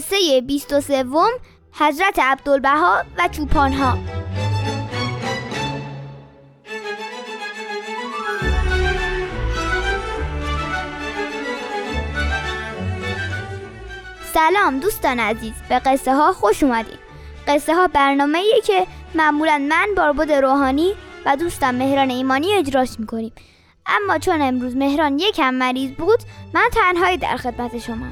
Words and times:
قصه 0.00 0.40
23 0.40 1.04
حضرت 1.72 2.18
عبدالبها 2.18 3.02
و 3.18 3.28
چوپانها 3.28 3.98
سلام 14.34 14.80
دوستان 14.80 15.20
عزیز 15.20 15.52
به 15.68 15.78
قصه 15.78 16.14
ها 16.14 16.32
خوش 16.32 16.62
اومدین. 16.62 16.98
قصه 17.48 17.74
ها 17.74 17.86
برنامه 17.86 18.38
ایه 18.38 18.60
که 18.60 18.86
معمولا 19.14 19.66
من 19.68 19.86
باربود 19.96 20.32
روحانی 20.32 20.92
و 21.26 21.36
دوستم 21.36 21.74
مهران 21.74 22.10
ایمانی 22.10 22.54
اجراش 22.54 22.90
می‌کنیم. 22.98 23.32
اما 23.86 24.18
چون 24.18 24.42
امروز 24.42 24.76
مهران 24.76 25.18
یکم 25.18 25.54
مریض 25.54 25.90
بود 25.90 26.18
من 26.54 26.68
تنهایی 26.72 27.16
در 27.16 27.36
خدمت 27.36 27.78
شما. 27.78 28.06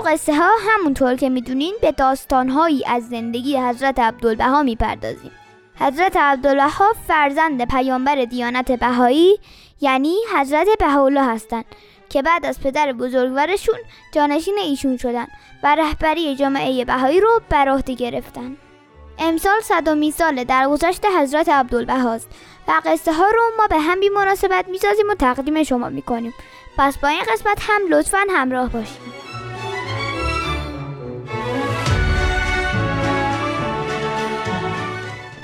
تو 0.00 0.06
قصه 0.06 0.34
ها 0.34 0.50
همونطور 0.60 1.14
که 1.14 1.28
می‌دونین 1.28 1.74
به 1.82 1.92
داستانهایی 1.92 2.84
از 2.86 3.08
زندگی 3.08 3.56
حضرت 3.56 3.98
عبدالبها 3.98 4.62
می‌پردازیم. 4.62 5.30
حضرت 5.80 6.16
عبدالبها 6.16 6.92
فرزند 7.08 7.68
پیامبر 7.68 8.24
دیانت 8.24 8.72
بهایی 8.72 9.38
یعنی 9.80 10.16
حضرت 10.36 10.68
بهاءالله 10.78 11.24
هستند 11.24 11.64
که 12.08 12.22
بعد 12.22 12.46
از 12.46 12.60
پدر 12.60 12.92
بزرگوارشون 12.92 13.78
جانشین 14.12 14.58
ایشون 14.58 14.96
شدن 14.96 15.26
و 15.62 15.74
رهبری 15.74 16.36
جامعه 16.36 16.84
بهایی 16.84 17.20
رو 17.20 17.40
بر 17.48 17.68
عهده 17.68 17.94
گرفتن. 17.94 18.56
امسال 19.18 19.60
صدومی 19.60 20.10
سال 20.10 20.44
درگذشت 20.44 21.06
حضرت 21.06 21.48
عبدالبهاست 21.48 22.28
و 22.68 22.72
قصه 22.84 23.12
ها 23.12 23.30
رو 23.30 23.42
ما 23.58 23.66
به 23.66 23.78
هم 23.78 24.00
بی 24.00 24.08
مناسبت 24.08 24.68
می‌سازیم 24.68 25.10
و 25.10 25.14
تقدیم 25.14 25.62
شما 25.62 25.88
می‌کنیم. 25.88 26.34
پس 26.78 26.98
با 26.98 27.08
این 27.08 27.22
قسمت 27.32 27.58
هم 27.60 27.82
لطفا 27.88 28.20
همراه 28.30 28.68
باشیم 28.68 29.29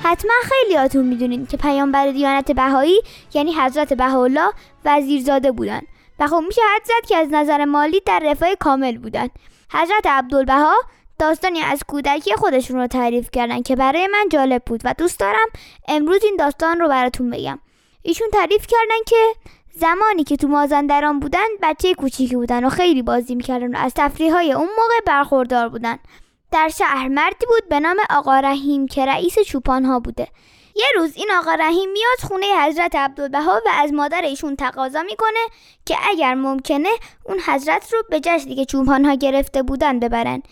حتما 0.07 0.33
خیلیاتون 0.43 1.05
می‌دونین 1.05 1.47
که 1.47 1.57
پیامبر 1.57 2.11
دیانت 2.11 2.53
بهایی 2.53 3.03
یعنی 3.35 3.55
حضرت 3.55 3.93
بهاءالله 3.93 4.53
وزیرزاده 4.85 5.53
بودن. 5.53 5.81
و 6.19 6.27
خب 6.27 6.43
میشه 6.47 6.61
حد 6.75 6.85
زد 6.85 7.09
که 7.09 7.17
از 7.17 7.29
نظر 7.31 7.65
مالی 7.65 8.01
در 8.07 8.23
رفاه 8.25 8.55
کامل 8.55 8.98
بودن. 8.98 9.29
حضرت 9.73 10.07
عبدالبها 10.07 10.75
داستانی 11.19 11.61
از 11.61 11.81
کودکی 11.89 12.35
خودشون 12.35 12.77
رو 12.77 12.87
تعریف 12.87 13.31
کردن 13.33 13.63
که 13.63 13.77
برای 13.77 14.07
من 14.07 14.29
جالب 14.29 14.63
بود 14.67 14.81
و 14.85 14.95
دوست 14.98 15.21
دارم 15.21 15.47
امروز 15.89 16.25
این 16.25 16.37
داستان 16.39 16.81
رو 16.81 16.89
براتون 16.89 17.31
بگم. 17.31 17.59
ایشون 18.03 18.29
تعریف 18.33 18.67
کردن 18.67 19.05
که 19.07 19.27
زمانی 19.75 20.25
که 20.25 20.37
تو 20.37 20.48
مازندران 20.48 21.20
بودن 21.20 21.47
بچه 21.63 21.95
کوچیکی 21.95 22.36
بودن 22.36 22.64
و 22.64 22.69
خیلی 22.69 23.03
بازی 23.03 23.35
می‌کردن 23.35 23.77
و 23.77 23.79
از 23.79 23.92
تفریح 23.97 24.33
های 24.33 24.53
اون 24.53 24.69
موقع 24.69 25.01
برخوردار 25.07 25.69
بودن. 25.69 25.98
در 26.52 26.68
شهر 26.68 27.08
مردی 27.08 27.46
بود 27.46 27.68
به 27.68 27.80
نام 27.80 27.96
آقا 28.11 28.40
رحیم 28.40 28.86
که 28.86 29.07
رئیس 29.07 29.39
چوپان 29.39 29.84
ها 29.84 30.01
بوده. 30.01 30.29
یه 30.74 30.86
روز 30.96 31.12
این 31.17 31.29
آقا 31.39 31.55
رحیم 31.55 31.90
میاد 31.90 32.18
خونه 32.29 32.46
حضرت 32.67 32.96
عبدالبها 32.96 33.61
و 33.67 33.68
از 33.79 33.92
مادر 33.92 34.23
ایشون 34.23 34.56
تقاضا 34.56 35.02
می‌کنه 35.02 35.39
که 35.86 35.96
اگر 36.11 36.35
ممکنه 36.35 36.89
اون 37.24 37.40
حضرت 37.46 37.92
رو 37.92 38.02
به 38.11 38.20
جشنی 38.20 38.55
که 38.55 38.64
چوپان 38.64 39.05
ها 39.05 39.14
گرفته 39.14 39.62
بودن 39.62 40.01
ببرن. 40.01 40.42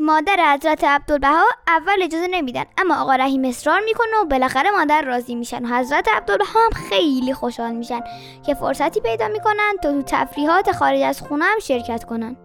مادر 0.00 0.54
حضرت 0.54 0.84
عبدالبها 0.84 1.44
اول 1.68 2.02
اجازه 2.02 2.26
نمیدن 2.26 2.64
اما 2.78 3.00
آقا 3.00 3.14
رحیم 3.14 3.44
اصرار 3.44 3.80
می‌کنه 3.80 4.18
و 4.22 4.24
بالاخره 4.24 4.70
مادر 4.70 5.02
راضی 5.02 5.34
میشن. 5.34 5.64
و 5.64 5.78
حضرت 5.78 6.08
عبدالبها 6.08 6.64
هم 6.64 6.70
خیلی 6.88 7.34
خوشحال 7.34 7.72
میشن 7.72 8.00
که 8.46 8.54
فرصتی 8.54 9.00
پیدا 9.00 9.28
می‌کنن 9.28 9.74
تا 9.82 9.92
تو 9.92 10.02
تفریحات 10.02 10.72
خارج 10.72 11.00
از 11.00 11.20
خونه 11.20 11.44
هم 11.44 11.58
شرکت 11.58 12.04
کنن. 12.04 12.36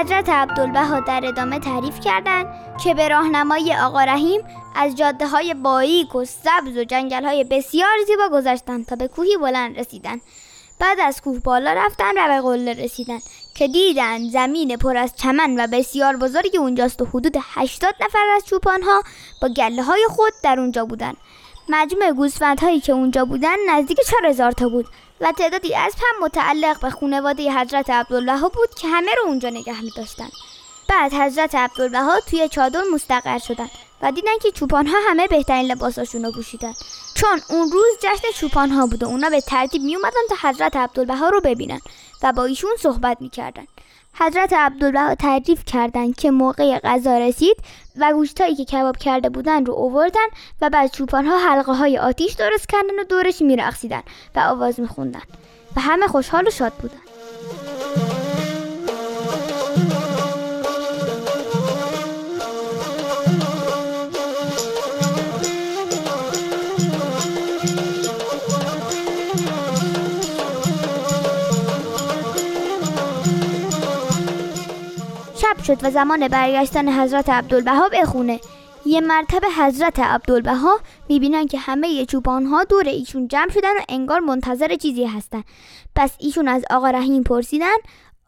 حضرت 0.00 0.28
عبدالبها 0.28 1.00
در 1.00 1.20
ادامه 1.24 1.58
تعریف 1.58 2.00
کردند 2.00 2.46
که 2.84 2.94
به 2.94 3.08
راهنمایی 3.08 3.74
آقا 3.74 4.04
رحیم 4.04 4.40
از 4.76 4.94
جاده 4.96 5.28
های 5.28 5.54
باریک 5.54 6.14
و 6.14 6.24
سبز 6.24 6.76
و 6.76 6.84
جنگل 6.84 7.24
های 7.24 7.44
بسیار 7.44 7.96
زیبا 8.06 8.28
گذشتند 8.28 8.86
تا 8.86 8.96
به 8.96 9.08
کوهی 9.08 9.36
بلند 9.36 9.78
رسیدند. 9.78 10.20
بعد 10.80 11.00
از 11.00 11.20
کوه 11.20 11.38
بالا 11.38 11.72
رفتن 11.72 12.12
و 12.18 12.28
به 12.28 12.40
قله 12.40 12.84
رسیدن 12.84 13.18
که 13.56 13.68
دیدن 13.68 14.28
زمین 14.28 14.76
پر 14.76 14.96
از 14.96 15.16
چمن 15.16 15.60
و 15.60 15.66
بسیار 15.66 16.16
بزرگی 16.16 16.58
اونجاست 16.58 17.02
و 17.02 17.04
حدود 17.04 17.36
80 17.40 17.94
نفر 18.00 18.26
از 18.36 18.44
چوپان 18.46 18.82
ها 18.82 19.02
با 19.42 19.48
گله 19.48 19.82
های 19.82 20.06
خود 20.08 20.32
در 20.42 20.60
اونجا 20.60 20.84
بودن 20.84 21.14
مجموع 21.68 22.12
گوسفندهایی 22.12 22.80
که 22.80 22.92
اونجا 22.92 23.24
بودن 23.24 23.56
نزدیک 23.70 23.98
4000 24.06 24.52
تا 24.52 24.68
بود. 24.68 24.86
و 25.24 25.32
تعدادی 25.32 25.74
از 25.74 25.94
هم 25.94 26.24
متعلق 26.24 26.80
به 26.80 26.90
خانواده 26.90 27.52
حضرت 27.52 27.90
عبدالله 27.90 28.40
بود 28.40 28.74
که 28.80 28.88
همه 28.88 29.14
رو 29.14 29.26
اونجا 29.26 29.50
نگه 29.50 29.82
می 29.82 29.90
داشتن. 29.96 30.28
بعد 30.88 31.14
حضرت 31.14 31.54
عبدالله 31.54 32.20
توی 32.20 32.48
چادر 32.48 32.82
مستقر 32.94 33.38
شدن 33.38 33.68
و 34.02 34.12
دیدن 34.12 34.38
که 34.42 34.50
چوپان 34.50 34.86
ها 34.86 34.96
همه 35.08 35.26
بهترین 35.26 35.72
لباساشون 35.72 36.24
رو 36.24 36.32
پوشیدن 36.32 36.72
چون 37.14 37.40
اون 37.50 37.70
روز 37.70 37.84
جشن 38.02 38.28
چوپان 38.34 38.70
ها 38.70 38.86
بود 38.86 39.02
و 39.02 39.06
اونا 39.06 39.30
به 39.30 39.40
ترتیب 39.40 39.82
می 39.82 39.96
اومدن 39.96 40.20
تا 40.28 40.48
حضرت 40.48 40.76
عبدالبها 40.76 41.28
رو 41.28 41.40
ببینن 41.40 41.80
و 42.22 42.32
با 42.32 42.44
ایشون 42.44 42.70
صحبت 42.80 43.20
می‌کردن 43.20 43.66
حضرت 44.14 44.52
عبدالله 44.52 45.14
تعریف 45.14 45.64
کردند 45.64 46.16
که 46.16 46.30
موقع 46.30 46.78
غذا 46.78 47.18
رسید 47.18 47.56
و 47.96 48.12
گوشتایی 48.12 48.54
که 48.54 48.64
کباب 48.64 48.96
کرده 48.96 49.28
بودن 49.28 49.66
رو 49.66 49.74
اووردن 49.74 50.26
و 50.60 50.70
بعد 50.70 50.90
چوپان 50.90 51.26
ها 51.26 51.38
حلقه 51.38 51.72
های 51.72 51.98
آتیش 51.98 52.32
درست 52.32 52.68
کردن 52.68 53.00
و 53.00 53.04
دورش 53.04 53.42
میرقصیدن 53.42 54.02
و 54.36 54.40
آواز 54.40 54.80
میخوندن 54.80 55.22
و 55.76 55.80
همه 55.80 56.06
خوشحال 56.06 56.46
و 56.46 56.50
شاد 56.50 56.72
بودن 56.72 57.13
شد 75.62 75.84
و 75.84 75.90
زمان 75.90 76.28
برگشتن 76.28 77.00
حضرت 77.00 77.28
عبدالبها 77.28 77.88
به 77.88 78.04
خونه 78.04 78.40
یه 78.86 79.00
مرتبه 79.00 79.46
حضرت 79.48 80.00
عبدالبها 80.00 80.80
می‌بینن 81.08 81.46
که 81.46 81.58
همه 81.58 82.06
چوپان 82.06 82.64
دور 82.68 82.88
ایشون 82.88 83.28
جمع 83.28 83.50
شدن 83.50 83.76
و 83.76 83.80
انگار 83.88 84.20
منتظر 84.20 84.76
چیزی 84.76 85.04
هستن 85.04 85.44
پس 85.96 86.10
ایشون 86.18 86.48
از 86.48 86.64
آقا 86.70 86.90
رحیم 86.90 87.22
پرسیدن 87.22 87.76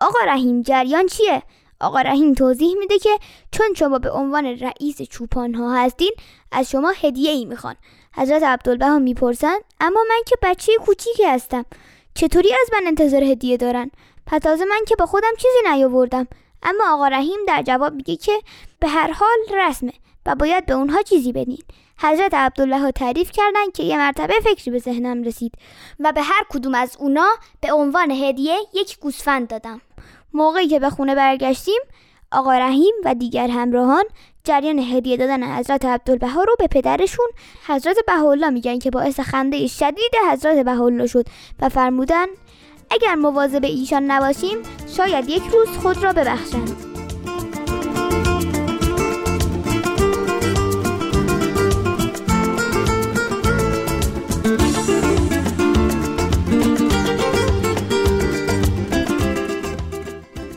آقا 0.00 0.19
رحیم 0.26 0.62
جریان 0.62 1.06
چیه؟ 1.06 1.43
آقا 1.81 2.00
رحیم 2.00 2.34
توضیح 2.34 2.75
میده 2.78 2.99
که 2.99 3.19
چون 3.52 3.67
شما 3.76 3.99
به 3.99 4.11
عنوان 4.11 4.46
رئیس 4.46 5.02
چوپان 5.02 5.55
ها 5.55 5.75
هستین 5.75 6.12
از 6.52 6.70
شما 6.70 6.93
هدیه 7.02 7.31
ای 7.31 7.44
می‌خوان 7.44 7.75
حضرت 8.14 8.43
عبدالبها 8.43 8.99
می‌پرسن 8.99 9.56
اما 9.81 10.00
من 10.08 10.20
که 10.26 10.37
بچه 10.43 10.72
کوچیکی 10.87 11.25
هستم 11.25 11.64
چطوری 12.14 12.49
از 12.52 12.70
من 12.72 12.87
انتظار 12.87 13.25
هدیه 13.25 13.56
دارن؟ 13.56 13.90
پس 14.26 14.40
تازه 14.40 14.64
من 14.64 14.81
که 14.87 14.96
با 14.96 15.06
خودم 15.06 15.32
چیزی 15.37 15.75
نیاوردم 15.75 16.29
اما 16.62 16.85
آقا 16.94 17.08
رحیم 17.08 17.38
در 17.49 17.62
جواب 17.62 17.94
میگه 17.94 18.17
که 18.17 18.32
به 18.81 18.88
هر 18.88 19.12
حال 19.12 19.58
رسمه 19.69 19.93
و 20.26 20.35
باید 20.35 20.67
به 20.67 20.75
اونها 20.75 21.03
چیزی 21.03 21.32
بدین. 21.32 21.62
حضرت 21.99 22.35
عبدالله 22.35 22.79
ها 22.79 22.91
تعریف 22.91 23.31
کردن 23.31 23.70
که 23.75 23.82
یه 23.82 23.97
مرتبه 23.97 24.35
فکری 24.44 24.70
به 24.70 24.79
ذهنم 24.79 25.23
رسید 25.23 25.53
و 26.00 26.12
به 26.12 26.23
هر 26.23 26.43
کدوم 26.50 26.75
از 26.75 26.97
اونا 26.99 27.29
به 27.61 27.73
عنوان 27.73 28.11
هدیه 28.11 28.56
یک 28.75 28.99
گوسفند 28.99 29.49
دادم. 29.49 29.81
موقعی 30.32 30.69
که 30.69 30.79
به 30.79 30.91
خونه 30.91 31.14
برگشتیم 31.14 31.81
آقا 32.32 32.53
رحیم 32.53 32.94
و 33.05 33.14
دیگر 33.14 33.49
همراهان 33.49 34.05
جریان 34.44 34.79
هدیه 34.79 35.17
دادن 35.17 35.58
حضرت 35.58 35.85
عبدالبها 35.85 36.43
رو 36.44 36.56
به 36.58 36.67
پدرشون 36.67 37.26
حضرت 37.67 37.97
بهاءالله 38.06 38.50
میگن 38.50 38.79
که 38.79 38.91
باعث 38.91 39.20
خنده 39.20 39.67
شدید 39.67 40.12
حضرت 40.32 40.64
بهاءالله 40.64 41.06
شد 41.06 41.26
و 41.61 41.69
فرمودن 41.69 42.26
اگر 42.91 43.14
مواظب 43.14 43.64
ایشان 43.64 44.11
نباشیم 44.11 44.58
شاید 44.96 45.28
یک 45.28 45.43
روز 45.52 45.69
خود 45.69 46.04
را 46.04 46.12
ببخشند. 46.12 46.76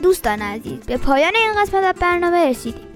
دوستان 0.02 0.42
عزیز 0.42 0.80
به 0.86 0.96
پایان 0.96 1.32
این 1.34 1.62
قسمت 1.62 1.84
از 1.84 1.94
برنامه 2.00 2.50
رسیدیم. 2.50 2.86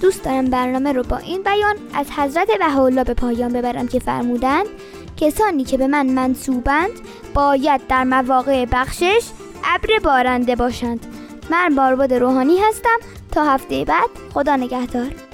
دوست 0.00 0.24
دارم 0.24 0.44
برنامه 0.44 0.92
رو 0.92 1.02
با 1.02 1.16
این 1.16 1.42
بیان 1.42 1.76
از 1.94 2.10
حضرت 2.10 2.48
بهاءالله 2.58 3.04
به 3.04 3.14
پایان 3.14 3.52
ببرم 3.52 3.88
که 3.88 3.98
فرمودند 3.98 4.66
کسانی 5.16 5.64
که 5.64 5.76
به 5.76 5.86
من 5.86 6.06
منصوبند 6.06 6.90
باید 7.34 7.80
در 7.88 8.04
مواقع 8.04 8.66
بخشش 8.72 9.22
ابر 9.64 9.98
بارنده 10.04 10.56
باشند. 10.56 11.06
من 11.50 11.74
بارباد 11.74 12.14
روحانی 12.14 12.58
هستم. 12.58 12.98
تا 13.32 13.44
هفته 13.44 13.84
بعد 13.84 14.10
خدا 14.34 14.56
نگهدار. 14.56 15.31